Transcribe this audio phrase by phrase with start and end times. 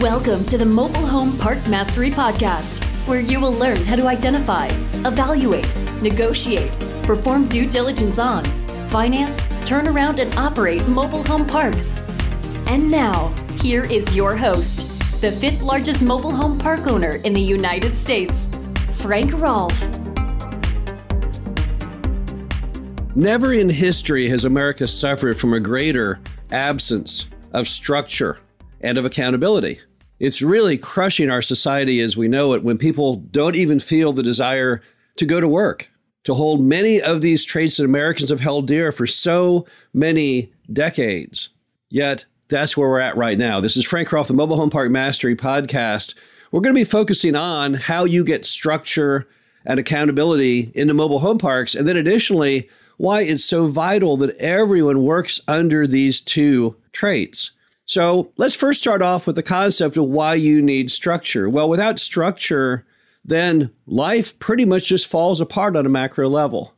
[0.00, 4.68] Welcome to the Mobile Home Park Mastery Podcast, where you will learn how to identify,
[5.04, 6.72] evaluate, negotiate,
[7.02, 8.46] perform due diligence on,
[8.88, 12.02] finance, turn around, and operate mobile home parks.
[12.66, 17.42] And now, here is your host, the fifth largest mobile home park owner in the
[17.42, 18.58] United States,
[18.92, 19.86] Frank Rolfe.
[23.14, 28.38] Never in history has America suffered from a greater absence of structure
[28.80, 29.78] and of accountability.
[30.20, 34.22] It's really crushing our society as we know it when people don't even feel the
[34.22, 34.82] desire
[35.16, 35.90] to go to work,
[36.24, 41.48] to hold many of these traits that Americans have held dear for so many decades.
[41.88, 43.60] Yet, that's where we're at right now.
[43.60, 46.14] This is Frank Rolfe, the Mobile Home Park Mastery Podcast.
[46.52, 49.26] We're going to be focusing on how you get structure
[49.64, 51.74] and accountability into mobile home parks.
[51.74, 57.52] And then additionally, why it's so vital that everyone works under these two traits.
[57.90, 61.50] So let's first start off with the concept of why you need structure.
[61.50, 62.86] Well, without structure,
[63.24, 66.72] then life pretty much just falls apart on a macro level.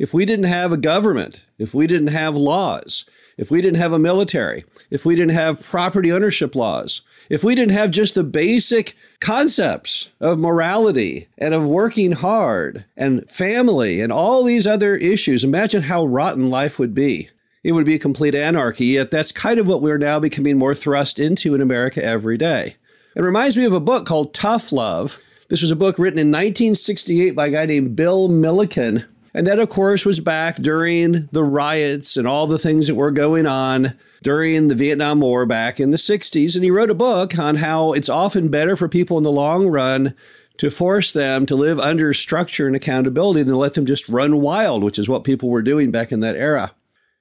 [0.00, 3.04] If we didn't have a government, if we didn't have laws,
[3.36, 7.54] if we didn't have a military, if we didn't have property ownership laws, if we
[7.54, 14.12] didn't have just the basic concepts of morality and of working hard and family and
[14.12, 17.30] all these other issues, imagine how rotten life would be.
[17.68, 20.74] It would be a complete anarchy, yet that's kind of what we're now becoming more
[20.74, 22.76] thrust into in America every day.
[23.14, 25.20] It reminds me of a book called Tough Love.
[25.48, 29.04] This was a book written in 1968 by a guy named Bill Milliken.
[29.34, 33.10] And that, of course, was back during the riots and all the things that were
[33.10, 36.54] going on during the Vietnam War back in the 60s.
[36.54, 39.66] And he wrote a book on how it's often better for people in the long
[39.66, 40.14] run
[40.56, 44.82] to force them to live under structure and accountability than let them just run wild,
[44.82, 46.72] which is what people were doing back in that era.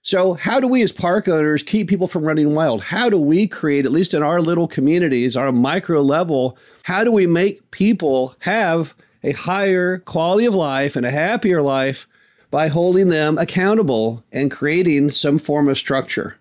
[0.07, 2.81] So, how do we as park owners keep people from running wild?
[2.81, 7.11] How do we create, at least in our little communities, our micro level, how do
[7.11, 12.07] we make people have a higher quality of life and a happier life
[12.49, 16.37] by holding them accountable and creating some form of structure?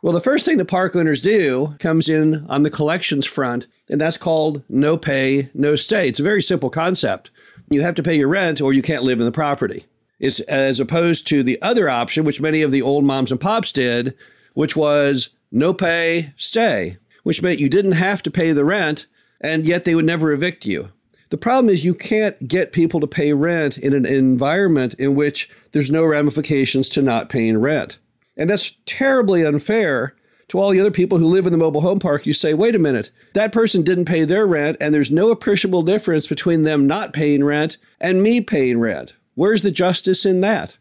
[0.00, 4.00] Well, the first thing the park owners do comes in on the collections front, and
[4.00, 6.06] that's called no pay, no stay.
[6.06, 7.32] It's a very simple concept.
[7.68, 9.86] You have to pay your rent or you can't live in the property.
[10.22, 13.72] It's as opposed to the other option, which many of the old moms and pops
[13.72, 14.14] did,
[14.54, 19.06] which was no pay, stay, which meant you didn't have to pay the rent
[19.40, 20.90] and yet they would never evict you.
[21.30, 25.50] The problem is you can't get people to pay rent in an environment in which
[25.72, 27.98] there's no ramifications to not paying rent.
[28.36, 30.14] And that's terribly unfair
[30.48, 32.26] to all the other people who live in the mobile home park.
[32.26, 35.82] You say, wait a minute, that person didn't pay their rent, and there's no appreciable
[35.82, 39.14] difference between them not paying rent and me paying rent.
[39.34, 40.76] Where's the justice in that?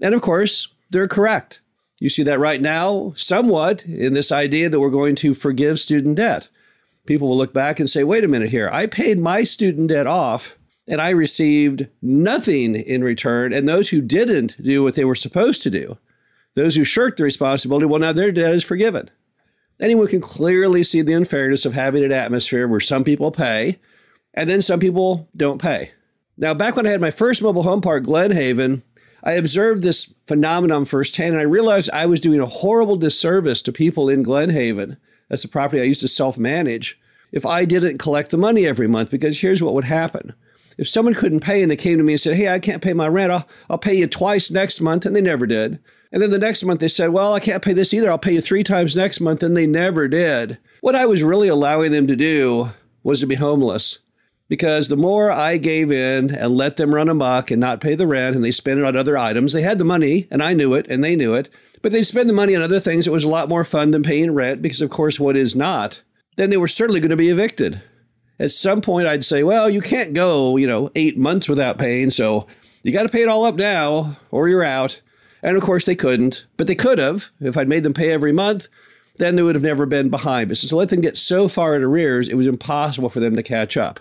[0.00, 1.60] And of course, they're correct.
[2.00, 6.16] You see that right now, somewhat, in this idea that we're going to forgive student
[6.16, 6.48] debt.
[7.06, 10.06] People will look back and say, wait a minute here, I paid my student debt
[10.06, 10.58] off
[10.88, 13.52] and I received nothing in return.
[13.52, 15.98] And those who didn't do what they were supposed to do,
[16.54, 19.10] those who shirked the responsibility, well, now their debt is forgiven.
[19.80, 23.78] Anyone can clearly see the unfairness of having an atmosphere where some people pay
[24.34, 25.92] and then some people don't pay.
[26.36, 28.82] Now, back when I had my first mobile home park, Glen Haven,
[29.22, 33.72] I observed this phenomenon firsthand and I realized I was doing a horrible disservice to
[33.72, 34.96] people in Glen Haven.
[35.28, 36.98] That's the property I used to self manage.
[37.30, 40.34] If I didn't collect the money every month, because here's what would happen.
[40.76, 42.92] If someone couldn't pay and they came to me and said, Hey, I can't pay
[42.92, 45.78] my rent, I'll, I'll pay you twice next month, and they never did.
[46.10, 48.10] And then the next month they said, Well, I can't pay this either.
[48.10, 49.42] I'll pay you three times next month.
[49.42, 50.58] And they never did.
[50.80, 52.70] What I was really allowing them to do
[53.02, 53.98] was to be homeless.
[54.52, 58.06] Because the more I gave in and let them run amok and not pay the
[58.06, 60.74] rent and they spend it on other items, they had the money and I knew
[60.74, 61.48] it and they knew it,
[61.80, 64.02] but they spend the money on other things It was a lot more fun than
[64.02, 66.02] paying rent because, of course, what is not,
[66.36, 67.80] then they were certainly going to be evicted.
[68.38, 72.10] At some point, I'd say, well, you can't go, you know, eight months without paying,
[72.10, 72.46] so
[72.82, 75.00] you got to pay it all up now or you're out.
[75.42, 77.30] And of course, they couldn't, but they could have.
[77.40, 78.68] If I'd made them pay every month,
[79.16, 80.48] then they would have never been behind.
[80.48, 83.34] But since I let them get so far in arrears, it was impossible for them
[83.36, 83.98] to catch up.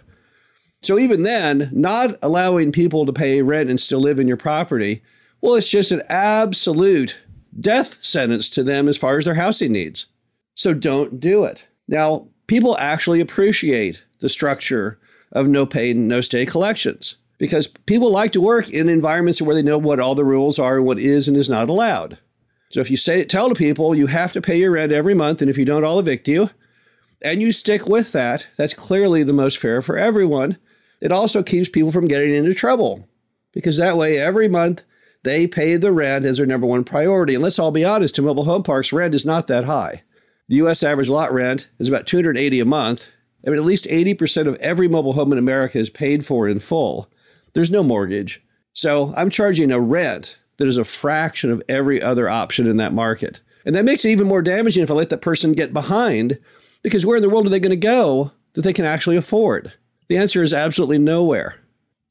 [0.84, 5.04] So even then, not allowing people to pay rent and still live in your property,
[5.40, 7.20] well, it's just an absolute
[7.60, 10.08] death sentence to them as far as their housing needs.
[10.56, 11.68] So don't do it.
[11.88, 15.00] Now, people actually appreciate the structure
[15.32, 19.64] of no pay, no stay collections because people like to work in environments where they
[19.64, 22.18] know what all the rules are and what is and is not allowed.
[22.70, 25.42] So if you say tell to people you have to pay your rent every month,
[25.42, 26.50] and if you don't, I'll evict you,
[27.22, 30.58] and you stick with that, that's clearly the most fair for everyone.
[31.02, 33.08] It also keeps people from getting into trouble
[33.54, 34.84] because that way every month
[35.24, 37.36] they pay the rent as their number one priority.
[37.36, 40.04] And let's all be honest, to mobile home parks, rent is not that high.
[40.48, 43.10] The US average lot rent is about 280 a month.
[43.46, 46.60] I mean, at least 80% of every mobile home in America is paid for in
[46.60, 47.10] full.
[47.54, 48.44] There's no mortgage.
[48.74, 52.94] So I'm charging a rent that is a fraction of every other option in that
[52.94, 53.42] market.
[53.66, 56.40] And that makes it even more damaging if I let that person get behind,
[56.84, 59.74] because where in the world are they going to go that they can actually afford?
[60.12, 61.56] The answer is absolutely nowhere.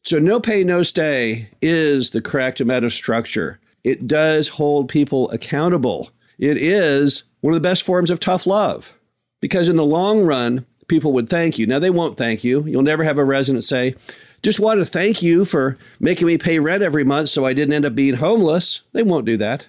[0.04, 3.60] So, no pay, no stay is the correct amount of structure.
[3.84, 6.08] It does hold people accountable.
[6.38, 8.98] It is one of the best forms of tough love
[9.42, 11.66] because, in the long run, people would thank you.
[11.66, 12.64] Now, they won't thank you.
[12.64, 13.96] You'll never have a resident say,
[14.42, 17.74] just want to thank you for making me pay rent every month so I didn't
[17.74, 18.80] end up being homeless.
[18.92, 19.68] They won't do that.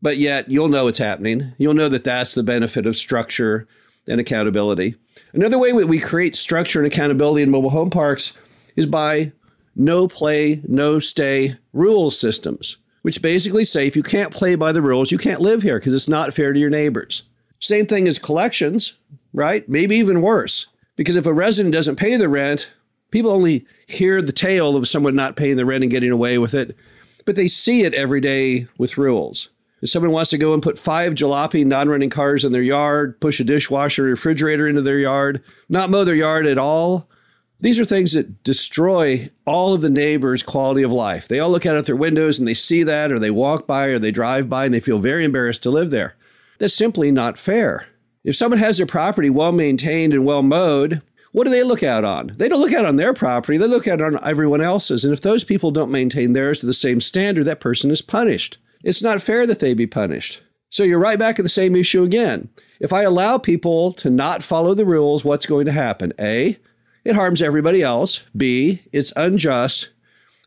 [0.00, 1.52] But yet, you'll know it's happening.
[1.58, 3.66] You'll know that that's the benefit of structure
[4.08, 4.96] and accountability.
[5.32, 8.36] Another way we create structure and accountability in mobile home parks
[8.76, 9.32] is by
[9.74, 14.82] no play, no stay rule systems, which basically say if you can't play by the
[14.82, 17.24] rules, you can't live here because it's not fair to your neighbors.
[17.60, 18.94] Same thing as collections,
[19.32, 19.68] right?
[19.68, 20.66] Maybe even worse.
[20.96, 22.72] Because if a resident doesn't pay the rent,
[23.10, 26.54] people only hear the tale of someone not paying the rent and getting away with
[26.54, 26.76] it,
[27.24, 29.48] but they see it every day with rules.
[29.82, 33.20] If someone wants to go and put five jalopy non running cars in their yard,
[33.20, 37.10] push a dishwasher or refrigerator into their yard, not mow their yard at all,
[37.58, 41.26] these are things that destroy all of the neighbors' quality of life.
[41.26, 43.86] They all look out at their windows and they see that, or they walk by,
[43.86, 46.16] or they drive by, and they feel very embarrassed to live there.
[46.58, 47.88] That's simply not fair.
[48.24, 51.02] If someone has their property well maintained and well mowed,
[51.32, 52.28] what do they look out on?
[52.36, 55.04] They don't look out on their property, they look out on everyone else's.
[55.04, 58.58] And if those people don't maintain theirs to the same standard, that person is punished.
[58.82, 60.42] It's not fair that they be punished.
[60.70, 62.48] So you're right back at the same issue again.
[62.80, 66.12] If I allow people to not follow the rules, what's going to happen?
[66.18, 66.58] A,
[67.04, 68.22] it harms everybody else.
[68.36, 69.90] B, it's unjust.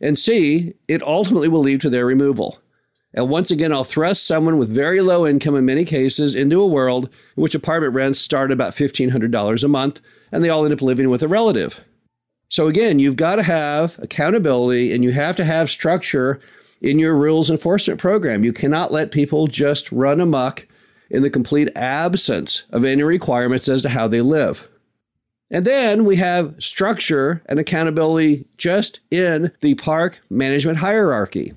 [0.01, 2.59] And C, it ultimately will lead to their removal.
[3.13, 6.67] And once again, I'll thrust someone with very low income in many cases into a
[6.67, 7.05] world
[7.37, 11.09] in which apartment rents start about $1,500 a month and they all end up living
[11.09, 11.81] with a relative.
[12.49, 16.41] So again, you've got to have accountability and you have to have structure
[16.85, 18.43] in your rules enforcement program.
[18.43, 20.67] You cannot let people just run amok
[21.09, 24.67] in the complete absence of any requirements as to how they live.
[25.49, 31.53] And then we have structure and accountability just in the park management hierarchy.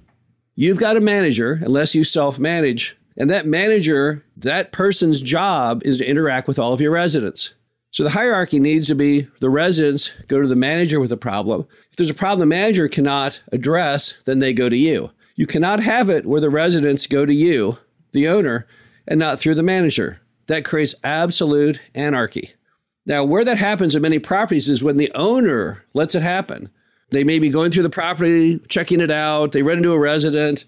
[0.55, 5.99] You've got a manager, unless you self manage, and that manager, that person's job is
[5.99, 7.55] to interact with all of your residents.
[7.91, 11.67] So the hierarchy needs to be the residents go to the manager with a problem.
[11.91, 15.11] If there's a problem the manager cannot address, then they go to you.
[15.39, 17.79] You cannot have it where the residents go to you,
[18.11, 18.67] the owner,
[19.07, 20.21] and not through the manager.
[20.49, 22.55] That creates absolute anarchy.
[23.07, 26.73] Now, where that happens in many properties is when the owner lets it happen.
[27.11, 29.53] They may be going through the property, checking it out.
[29.53, 30.65] They run into a resident.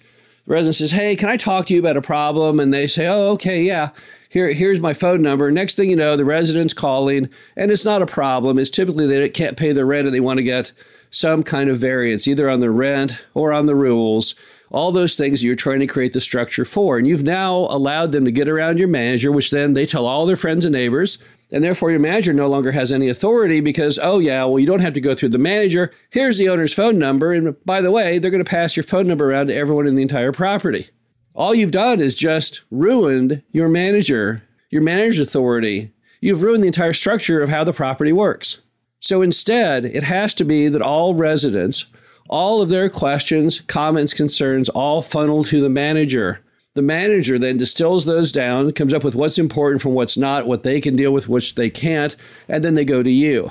[0.47, 2.61] The resident says, Hey, can I talk to you about a problem?
[2.61, 3.91] And they say, Oh, okay, yeah.
[4.29, 5.51] Here, here's my phone number.
[5.51, 8.57] Next thing you know, the resident's calling, and it's not a problem.
[8.57, 10.71] It's typically they can't pay the rent and they want to get
[11.11, 14.37] some kind of variance, either on the rent or on the rules
[14.71, 16.97] all those things you're trying to create the structure for.
[16.97, 20.27] And you've now allowed them to get around your manager, which then they tell all
[20.27, 21.19] their friends and neighbors.
[21.53, 24.81] And therefore, your manager no longer has any authority because, oh, yeah, well, you don't
[24.81, 25.91] have to go through the manager.
[26.11, 27.33] Here's the owner's phone number.
[27.33, 29.97] And by the way, they're going to pass your phone number around to everyone in
[29.97, 30.89] the entire property.
[31.35, 35.93] All you've done is just ruined your manager, your manager's authority.
[36.21, 38.61] You've ruined the entire structure of how the property works.
[39.01, 41.87] So instead, it has to be that all residents
[42.31, 46.41] all of their questions, comments, concerns all funnel to the manager.
[46.75, 50.63] The manager then distills those down, comes up with what's important from what's not, what
[50.63, 52.15] they can deal with, which they can't,
[52.49, 53.51] and then they go to you.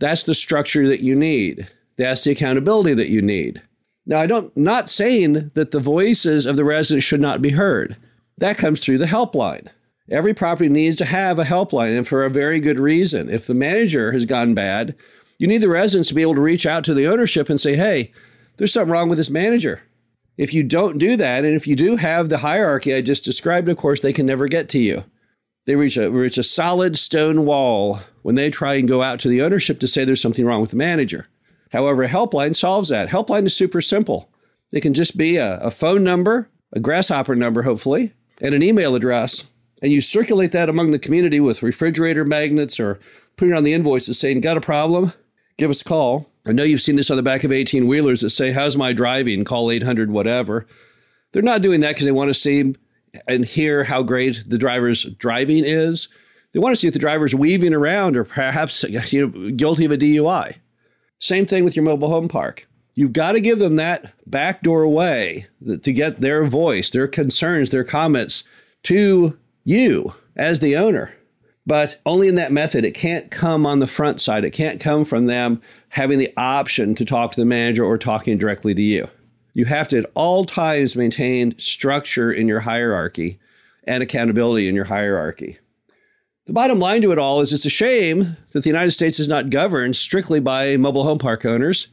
[0.00, 1.70] That's the structure that you need.
[1.96, 3.62] That's the accountability that you need.
[4.06, 7.96] Now, I don't not saying that the voices of the residents should not be heard.
[8.38, 9.68] That comes through the helpline.
[10.10, 13.30] Every property needs to have a helpline, and for a very good reason.
[13.30, 14.96] If the manager has gone bad,
[15.40, 17.74] you need the residents to be able to reach out to the ownership and say,
[17.74, 18.12] hey,
[18.58, 19.82] there's something wrong with this manager.
[20.36, 23.66] If you don't do that, and if you do have the hierarchy I just described,
[23.70, 25.04] of course, they can never get to you.
[25.64, 29.28] They reach a, reach a solid stone wall when they try and go out to
[29.28, 31.26] the ownership to say there's something wrong with the manager.
[31.72, 33.08] However, helpline solves that.
[33.08, 34.30] Helpline is super simple.
[34.74, 38.94] It can just be a, a phone number, a grasshopper number, hopefully, and an email
[38.94, 39.46] address.
[39.82, 43.00] And you circulate that among the community with refrigerator magnets or
[43.36, 45.14] putting on the invoices saying, Got a problem?
[45.56, 46.30] Give us a call.
[46.46, 48.92] I know you've seen this on the back of 18 wheelers that say, How's my
[48.92, 49.44] driving?
[49.44, 50.66] Call 800 whatever.
[51.32, 52.74] They're not doing that because they want to see
[53.26, 56.08] and hear how great the driver's driving is.
[56.52, 59.92] They want to see if the driver's weaving around or perhaps you know, guilty of
[59.92, 60.56] a DUI.
[61.18, 62.66] Same thing with your mobile home park.
[62.94, 67.84] You've got to give them that backdoor way to get their voice, their concerns, their
[67.84, 68.42] comments
[68.84, 71.14] to you as the owner.
[71.70, 72.84] But only in that method.
[72.84, 74.44] It can't come on the front side.
[74.44, 78.38] It can't come from them having the option to talk to the manager or talking
[78.38, 79.06] directly to you.
[79.54, 83.38] You have to at all times maintain structure in your hierarchy
[83.84, 85.58] and accountability in your hierarchy.
[86.46, 89.28] The bottom line to it all is it's a shame that the United States is
[89.28, 91.86] not governed strictly by mobile home park owners.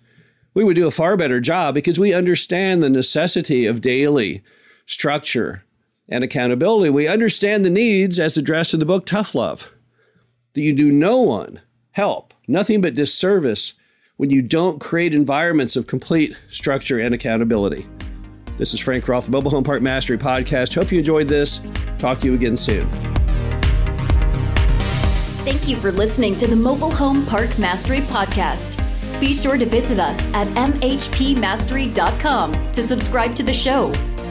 [0.55, 4.41] We would do a far better job because we understand the necessity of daily
[4.87, 5.65] structure
[6.09, 6.89] and accountability.
[6.89, 9.73] We understand the needs as addressed in the book Tough Love.
[10.53, 11.61] That you do no one
[11.91, 13.73] help, nothing but disservice
[14.17, 17.85] when you don't create environments of complete structure and accountability.
[18.57, 20.73] This is Frank Rolfe, Mobile Home Park Mastery Podcast.
[20.73, 21.61] Hope you enjoyed this.
[21.99, 22.89] Talk to you again soon.
[25.43, 28.83] Thank you for listening to the Mobile Home Park Mastery Podcast.
[29.19, 33.91] Be sure to visit us at mhpmastery.com to subscribe to the show,